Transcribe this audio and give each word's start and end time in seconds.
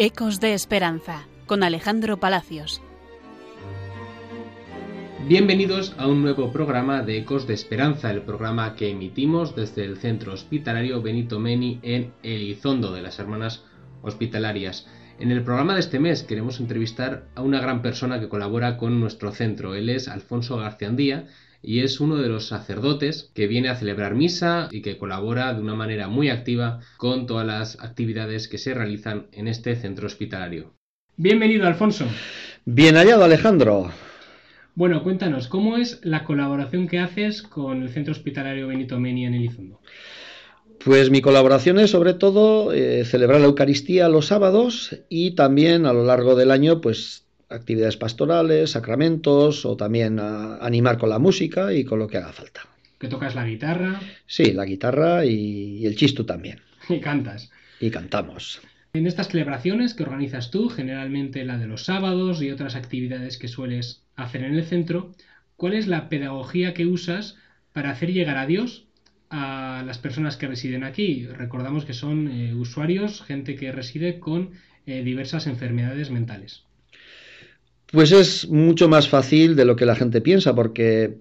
Ecos 0.00 0.38
de 0.38 0.54
Esperanza 0.54 1.26
con 1.46 1.64
Alejandro 1.64 2.18
Palacios. 2.18 2.80
Bienvenidos 5.26 5.92
a 5.98 6.06
un 6.06 6.22
nuevo 6.22 6.52
programa 6.52 7.02
de 7.02 7.18
Ecos 7.18 7.48
de 7.48 7.54
Esperanza, 7.54 8.12
el 8.12 8.22
programa 8.22 8.76
que 8.76 8.90
emitimos 8.90 9.56
desde 9.56 9.84
el 9.84 9.96
Centro 9.96 10.34
Hospitalario 10.34 11.02
Benito 11.02 11.40
Meni 11.40 11.80
en 11.82 12.12
Elizondo 12.22 12.92
de 12.92 13.02
las 13.02 13.18
Hermanas 13.18 13.64
Hospitalarias. 14.02 14.86
En 15.20 15.32
el 15.32 15.42
programa 15.42 15.74
de 15.74 15.80
este 15.80 15.98
mes 15.98 16.22
queremos 16.22 16.60
entrevistar 16.60 17.24
a 17.34 17.42
una 17.42 17.60
gran 17.60 17.82
persona 17.82 18.20
que 18.20 18.28
colabora 18.28 18.76
con 18.76 19.00
nuestro 19.00 19.32
centro. 19.32 19.74
Él 19.74 19.88
es 19.88 20.06
Alfonso 20.06 20.56
Garciandía 20.58 21.26
y 21.60 21.80
es 21.80 21.98
uno 21.98 22.18
de 22.18 22.28
los 22.28 22.46
sacerdotes 22.46 23.32
que 23.34 23.48
viene 23.48 23.68
a 23.68 23.74
celebrar 23.74 24.14
misa 24.14 24.68
y 24.70 24.80
que 24.80 24.96
colabora 24.96 25.52
de 25.54 25.60
una 25.60 25.74
manera 25.74 26.06
muy 26.06 26.28
activa 26.28 26.78
con 26.98 27.26
todas 27.26 27.44
las 27.44 27.82
actividades 27.82 28.46
que 28.46 28.58
se 28.58 28.74
realizan 28.74 29.26
en 29.32 29.48
este 29.48 29.74
centro 29.74 30.06
hospitalario. 30.06 30.74
Bienvenido, 31.16 31.66
Alfonso. 31.66 32.06
Bien 32.64 32.94
hallado, 32.94 33.24
Alejandro. 33.24 33.90
Bueno, 34.76 35.02
cuéntanos, 35.02 35.48
¿cómo 35.48 35.78
es 35.78 35.98
la 36.04 36.22
colaboración 36.22 36.86
que 36.86 37.00
haces 37.00 37.42
con 37.42 37.82
el 37.82 37.88
centro 37.88 38.12
hospitalario 38.12 38.68
Benito 38.68 39.00
Meni 39.00 39.26
en 39.26 39.34
Elizondo? 39.34 39.80
Pues 40.88 41.10
mi 41.10 41.20
colaboración 41.20 41.78
es 41.78 41.90
sobre 41.90 42.14
todo 42.14 42.72
eh, 42.72 43.04
celebrar 43.04 43.42
la 43.42 43.48
Eucaristía 43.48 44.08
los 44.08 44.28
sábados 44.28 44.96
y 45.10 45.32
también 45.32 45.84
a 45.84 45.92
lo 45.92 46.02
largo 46.02 46.34
del 46.34 46.50
año 46.50 46.80
pues 46.80 47.26
actividades 47.50 47.98
pastorales, 47.98 48.70
sacramentos 48.70 49.66
o 49.66 49.76
también 49.76 50.18
animar 50.18 50.96
con 50.96 51.10
la 51.10 51.18
música 51.18 51.74
y 51.74 51.84
con 51.84 51.98
lo 51.98 52.08
que 52.08 52.16
haga 52.16 52.32
falta. 52.32 52.62
¿Que 52.98 53.08
tocas 53.08 53.34
la 53.34 53.44
guitarra? 53.44 54.00
Sí, 54.26 54.54
la 54.54 54.64
guitarra 54.64 55.26
y, 55.26 55.84
el 55.84 55.94
chistu 55.94 56.24
también. 56.24 56.60
Y 56.88 57.00
cantas. 57.00 57.50
Y 57.80 57.90
cantamos. 57.90 58.62
En 58.94 59.06
estas 59.06 59.28
celebraciones 59.28 59.92
que 59.92 60.04
organizas 60.04 60.50
tú, 60.50 60.70
generalmente 60.70 61.44
la 61.44 61.58
de 61.58 61.66
los 61.66 61.84
sábados 61.84 62.40
y 62.40 62.50
otras 62.50 62.76
actividades 62.76 63.36
que 63.36 63.48
sueles 63.48 64.04
hacer 64.16 64.42
en 64.42 64.54
el 64.54 64.64
centro, 64.64 65.12
¿cuál 65.56 65.74
es 65.74 65.86
la 65.86 66.08
pedagogía 66.08 66.72
que 66.72 66.86
usas 66.86 67.36
para 67.74 67.90
hacer 67.90 68.10
llegar 68.10 68.38
a 68.38 68.46
Dios 68.46 68.87
a 69.30 69.82
las 69.86 69.98
personas 69.98 70.36
que 70.36 70.46
residen 70.46 70.84
aquí? 70.84 71.26
Recordamos 71.26 71.84
que 71.84 71.92
son 71.92 72.28
eh, 72.28 72.54
usuarios, 72.54 73.22
gente 73.22 73.54
que 73.54 73.72
reside 73.72 74.18
con 74.18 74.50
eh, 74.86 75.02
diversas 75.02 75.46
enfermedades 75.46 76.10
mentales. 76.10 76.62
Pues 77.90 78.12
es 78.12 78.48
mucho 78.48 78.88
más 78.88 79.08
fácil 79.08 79.56
de 79.56 79.64
lo 79.64 79.76
que 79.76 79.86
la 79.86 79.96
gente 79.96 80.20
piensa, 80.20 80.54
porque 80.54 81.16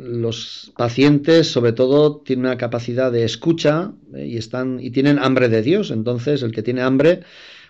los 0.00 0.72
pacientes, 0.76 1.50
sobre 1.50 1.72
todo, 1.72 2.18
tienen 2.18 2.46
una 2.46 2.56
capacidad 2.56 3.12
de 3.12 3.24
escucha 3.24 3.92
eh, 4.14 4.26
y 4.26 4.36
están 4.36 4.78
y 4.80 4.90
tienen 4.90 5.18
hambre 5.18 5.48
de 5.48 5.62
Dios. 5.62 5.90
Entonces, 5.90 6.42
el 6.42 6.52
que 6.52 6.62
tiene 6.62 6.82
hambre, 6.82 7.20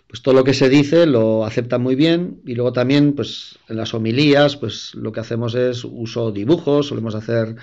pues 0.06 0.23
todo 0.23 0.34
lo 0.34 0.45
que 0.45 0.55
se 0.55 0.69
dice 0.69 1.06
lo 1.06 1.45
acepta 1.45 1.78
muy 1.78 1.95
bien. 1.95 2.41
Y 2.47 2.55
luego 2.55 2.73
también, 2.73 3.15
pues 3.15 3.59
en 3.69 3.77
las 3.77 3.95
homilías, 3.95 4.56
pues 4.56 4.95
lo 4.95 5.12
que 5.12 5.21
hacemos 5.21 5.55
es 5.55 5.84
uso 5.84 6.31
dibujos, 6.31 6.89
solemos 6.89 7.15
hacer 7.15 7.56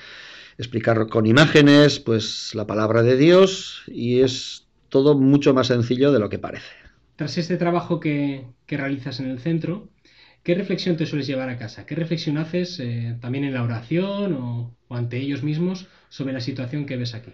explicar 0.58 1.08
con 1.08 1.26
imágenes, 1.26 2.00
pues 2.00 2.54
la 2.54 2.68
palabra 2.68 3.04
de 3.04 3.18
Dios 3.18 3.84
y 3.88 4.22
es 4.22 4.68
todo 4.90 5.18
mucho 5.18 5.54
más 5.54 5.68
sencillo 5.68 6.12
de 6.12 6.20
lo 6.20 6.30
que 6.30 6.40
parece. 6.40 6.76
Tras 7.16 7.38
este 7.38 7.58
trabajo 7.58 8.00
que, 8.00 8.46
que 8.66 8.78
realizas 8.78 9.20
en 9.20 9.30
el 9.30 9.40
centro, 9.40 9.90
¿Qué 10.44 10.56
reflexión 10.56 10.98
te 10.98 11.06
sueles 11.06 11.26
llevar 11.26 11.48
a 11.48 11.58
casa? 11.58 11.86
¿Qué 11.86 11.96
reflexión 11.96 12.38
haces 12.38 12.78
eh, 12.82 13.18
también 13.22 13.46
en 13.46 13.54
la 13.54 13.64
oración 13.64 14.34
o, 14.34 14.76
ante 14.90 15.18
ellos 15.18 15.42
mismos 15.42 15.88
sobre 16.10 16.34
la 16.34 16.42
situación 16.42 16.86
que 16.86 16.98
ves 16.98 17.16
aquí? 17.16 17.32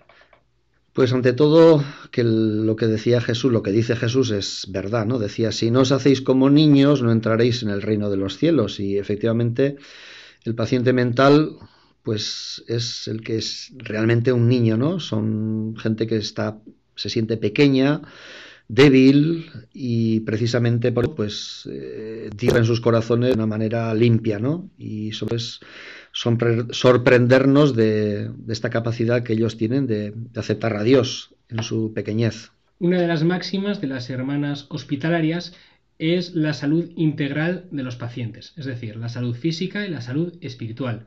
Pues 0.94 1.12
ante 1.12 1.34
todo, 1.34 1.84
que 2.12 2.24
lo 2.24 2.76
que 2.76 2.86
decía 2.86 3.20
Jesús, 3.20 3.52
lo 3.52 3.64
que 3.64 3.72
dice 3.72 3.96
Jesús 3.96 4.30
es 4.30 4.68
verdad, 4.70 5.08
¿no? 5.08 5.18
Decía, 5.18 5.52
si 5.52 5.72
no 5.72 5.82
os 5.82 5.92
hacéis 5.92 6.22
como 6.22 6.52
niños, 6.52 7.02
no 7.02 7.12
entraréis 7.12 7.64
en 7.64 7.70
el 7.70 7.82
reino 7.82 8.12
de 8.12 8.18
los 8.18 8.38
cielos. 8.38 8.80
Y 8.80 9.00
efectivamente, 9.00 9.78
el 10.44 10.54
paciente 10.54 10.94
mental, 10.94 11.58
pues 12.10 12.64
es 12.68 13.08
el 13.08 13.22
que 13.22 13.38
es 13.38 13.72
realmente 13.78 14.32
un 14.32 14.48
niño, 14.50 14.78
¿no? 14.78 15.00
Son 15.00 15.76
gente 15.78 16.08
que 16.08 16.18
está, 16.18 16.58
se 16.96 17.08
siente 17.08 17.38
pequeña, 17.38 18.02
débil 18.68 19.52
y 19.72 20.22
precisamente 20.22 20.92
por 20.92 21.14
pues 21.14 21.70
eh, 21.72 22.32
en 22.42 22.66
sus 22.66 22.82
corazones 22.82 23.30
de 23.30 23.36
una 23.36 23.46
manera 23.46 23.94
limpia, 23.94 24.40
¿no? 24.40 24.72
Y 24.80 25.12
sobre 25.12 25.36
es 25.36 25.60
sorprendernos 26.12 27.76
de, 27.76 28.32
esta 28.48 28.72
capacidad 28.72 29.22
que 29.22 29.34
ellos 29.34 29.56
tienen 29.58 29.86
de, 29.86 30.10
de 30.16 30.40
aceptar 30.40 30.78
a 30.78 30.84
Dios 30.84 31.36
en 31.48 31.62
su 31.62 31.94
pequeñez. 31.94 32.50
Una 32.80 33.00
de 33.00 33.08
las 33.08 33.24
máximas 33.24 33.82
de 33.82 33.88
las 33.88 34.10
hermanas 34.10 34.66
hospitalarias 34.70 35.54
es 36.00 36.34
la 36.34 36.54
salud 36.54 36.90
integral 36.96 37.68
de 37.70 37.84
los 37.84 37.98
pacientes, 37.98 38.54
es 38.58 38.66
decir, 38.66 38.96
la 38.96 39.10
salud 39.10 39.36
física 39.36 39.86
y 39.86 39.92
la 39.92 40.02
salud 40.02 40.34
espiritual. 40.42 41.06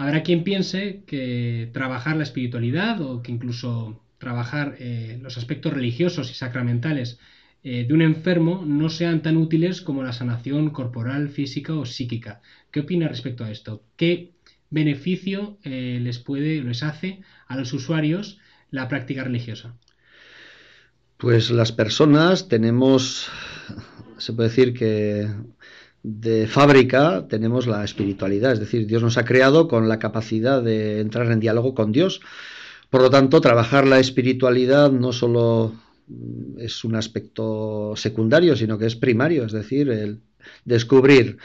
Habrá 0.00 0.22
quien 0.22 0.44
piense 0.44 1.02
que 1.06 1.68
trabajar 1.74 2.16
la 2.16 2.22
espiritualidad 2.22 3.02
o 3.02 3.22
que 3.22 3.32
incluso 3.32 4.00
trabajar 4.16 4.76
eh, 4.78 5.18
los 5.20 5.36
aspectos 5.36 5.74
religiosos 5.74 6.30
y 6.30 6.34
sacramentales 6.34 7.18
eh, 7.64 7.84
de 7.86 7.92
un 7.92 8.00
enfermo 8.00 8.64
no 8.66 8.88
sean 8.88 9.20
tan 9.20 9.36
útiles 9.36 9.82
como 9.82 10.02
la 10.02 10.14
sanación 10.14 10.70
corporal, 10.70 11.28
física 11.28 11.74
o 11.74 11.84
psíquica. 11.84 12.40
¿Qué 12.70 12.80
opina 12.80 13.08
respecto 13.08 13.44
a 13.44 13.50
esto? 13.50 13.82
¿Qué 13.96 14.32
beneficio 14.70 15.58
eh, 15.64 15.98
les 16.00 16.18
puede, 16.18 16.62
les 16.62 16.82
hace 16.82 17.20
a 17.46 17.58
los 17.58 17.74
usuarios 17.74 18.38
la 18.70 18.88
práctica 18.88 19.24
religiosa? 19.24 19.76
Pues 21.18 21.50
las 21.50 21.72
personas 21.72 22.48
tenemos, 22.48 23.28
se 24.16 24.32
puede 24.32 24.48
decir 24.48 24.72
que 24.72 25.28
de 26.02 26.46
fábrica 26.46 27.26
tenemos 27.28 27.66
la 27.66 27.84
espiritualidad, 27.84 28.52
es 28.52 28.60
decir, 28.60 28.86
Dios 28.86 29.02
nos 29.02 29.18
ha 29.18 29.24
creado 29.24 29.68
con 29.68 29.88
la 29.88 29.98
capacidad 29.98 30.62
de 30.62 31.00
entrar 31.00 31.30
en 31.30 31.40
diálogo 31.40 31.74
con 31.74 31.92
Dios 31.92 32.20
por 32.90 33.02
lo 33.02 33.10
tanto, 33.10 33.40
trabajar 33.40 33.86
la 33.86 34.00
espiritualidad 34.00 34.90
no 34.90 35.12
solo 35.12 35.72
es 36.58 36.84
un 36.84 36.96
aspecto 36.96 37.94
secundario, 37.94 38.56
sino 38.56 38.76
que 38.76 38.86
es 38.86 38.96
primario, 38.96 39.44
es 39.44 39.52
decir, 39.52 39.88
el 39.90 40.20
descubrir 40.64 41.38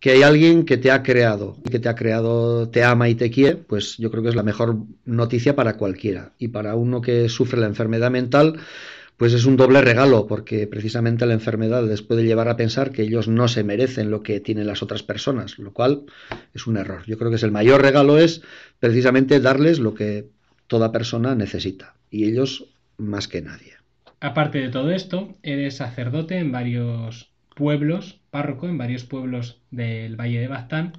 que 0.00 0.10
hay 0.10 0.22
alguien 0.22 0.64
que 0.64 0.78
te 0.78 0.90
ha 0.90 1.02
creado, 1.04 1.58
que 1.70 1.78
te 1.78 1.88
ha 1.88 1.94
creado, 1.94 2.70
te 2.70 2.82
ama 2.82 3.08
y 3.08 3.14
te 3.14 3.30
quiere, 3.30 3.56
pues 3.56 3.98
yo 3.98 4.10
creo 4.10 4.22
que 4.24 4.30
es 4.30 4.34
la 4.34 4.42
mejor 4.42 4.78
noticia 5.04 5.54
para 5.54 5.76
cualquiera. 5.76 6.32
Y 6.38 6.48
para 6.48 6.74
uno 6.74 7.00
que 7.00 7.28
sufre 7.28 7.60
la 7.60 7.66
enfermedad 7.66 8.10
mental, 8.10 8.58
pues 9.20 9.34
es 9.34 9.44
un 9.44 9.58
doble 9.58 9.82
regalo, 9.82 10.26
porque 10.26 10.66
precisamente 10.66 11.26
la 11.26 11.34
enfermedad 11.34 11.86
les 11.86 12.00
puede 12.00 12.24
llevar 12.24 12.48
a 12.48 12.56
pensar 12.56 12.90
que 12.90 13.02
ellos 13.02 13.28
no 13.28 13.48
se 13.48 13.64
merecen 13.64 14.10
lo 14.10 14.22
que 14.22 14.40
tienen 14.40 14.66
las 14.66 14.82
otras 14.82 15.02
personas, 15.02 15.58
lo 15.58 15.74
cual 15.74 16.04
es 16.54 16.66
un 16.66 16.78
error. 16.78 17.02
Yo 17.06 17.18
creo 17.18 17.28
que 17.28 17.36
es 17.36 17.42
el 17.42 17.52
mayor 17.52 17.82
regalo 17.82 18.16
es 18.16 18.40
precisamente 18.78 19.38
darles 19.38 19.78
lo 19.78 19.92
que 19.92 20.30
toda 20.68 20.90
persona 20.90 21.34
necesita, 21.34 21.96
y 22.10 22.24
ellos 22.24 22.64
más 22.96 23.28
que 23.28 23.42
nadie. 23.42 23.74
Aparte 24.20 24.56
de 24.58 24.70
todo 24.70 24.90
esto, 24.90 25.36
eres 25.42 25.76
sacerdote 25.76 26.38
en 26.38 26.50
varios 26.50 27.30
pueblos, 27.54 28.20
párroco 28.30 28.70
en 28.70 28.78
varios 28.78 29.04
pueblos 29.04 29.60
del 29.70 30.16
Valle 30.16 30.40
de 30.40 30.48
Baztán. 30.48 30.94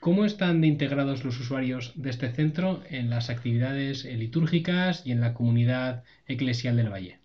¿Cómo 0.00 0.24
están 0.24 0.64
integrados 0.64 1.22
los 1.22 1.38
usuarios 1.38 1.92
de 1.96 2.08
este 2.08 2.30
centro 2.30 2.82
en 2.88 3.10
las 3.10 3.28
actividades 3.28 4.06
litúrgicas 4.06 5.02
y 5.04 5.12
en 5.12 5.20
la 5.20 5.34
comunidad 5.34 6.04
eclesial 6.26 6.78
del 6.78 6.90
Valle? 6.90 7.18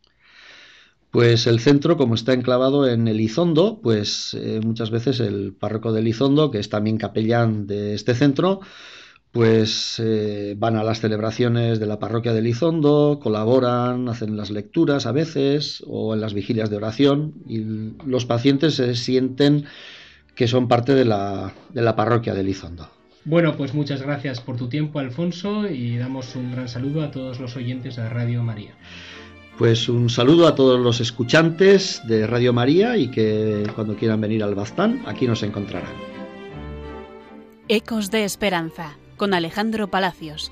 Pues 1.13 1.45
el 1.45 1.59
centro, 1.59 1.95
como 1.95 2.15
está 2.15 2.33
enclavado 2.33 2.89
en 2.89 3.07
Elizondo, 3.07 3.79
pues 3.83 4.33
eh, 4.33 4.59
muchas 4.65 4.89
veces 4.89 5.19
el 5.19 5.53
párroco 5.53 5.93
de 5.93 5.99
Elizondo, 5.99 6.49
que 6.49 6.57
es 6.57 6.69
también 6.69 6.97
capellán 6.97 7.67
de 7.67 7.93
este 7.93 8.15
centro, 8.15 8.61
pues 9.31 10.01
eh, 10.03 10.55
van 10.57 10.75
a 10.75 10.83
las 10.83 11.01
celebraciones 11.01 11.79
de 11.79 11.85
la 11.85 11.99
parroquia 11.99 12.33
de 12.33 12.41
Lizondo, 12.41 13.19
colaboran, 13.21 14.09
hacen 14.09 14.35
las 14.35 14.49
lecturas 14.49 15.05
a 15.05 15.11
veces 15.11 15.83
o 15.85 16.15
en 16.15 16.21
las 16.21 16.33
vigilias 16.33 16.71
de 16.71 16.77
oración 16.77 17.35
y 17.47 17.59
los 18.07 18.25
pacientes 18.25 18.73
se 18.73 18.95
sienten 18.95 19.65
que 20.33 20.47
son 20.47 20.67
parte 20.67 20.95
de 20.95 21.05
la, 21.05 21.53
de 21.75 21.83
la 21.83 21.95
parroquia 21.95 22.33
de 22.33 22.41
Lizondo. 22.41 22.89
Bueno, 23.23 23.55
pues 23.55 23.75
muchas 23.75 24.01
gracias 24.01 24.41
por 24.41 24.57
tu 24.57 24.67
tiempo, 24.67 24.97
Alfonso, 24.97 25.67
y 25.69 25.95
damos 25.95 26.35
un 26.35 26.53
gran 26.53 26.67
saludo 26.67 27.03
a 27.03 27.11
todos 27.11 27.39
los 27.39 27.55
oyentes 27.55 27.97
de 27.97 28.09
Radio 28.09 28.41
María. 28.41 28.75
Pues 29.57 29.87
un 29.87 30.09
saludo 30.09 30.47
a 30.47 30.55
todos 30.55 30.79
los 30.79 30.99
escuchantes 30.99 32.01
de 32.07 32.25
Radio 32.25 32.53
María 32.53 32.97
y 32.97 33.11
que 33.11 33.69
cuando 33.75 33.95
quieran 33.95 34.19
venir 34.19 34.43
al 34.43 34.55
Bastán, 34.55 35.03
aquí 35.05 35.27
nos 35.27 35.43
encontrarán. 35.43 35.93
Ecos 37.67 38.09
de 38.09 38.23
Esperanza 38.23 38.97
con 39.15 39.33
Alejandro 39.33 39.89
Palacios. 39.89 40.51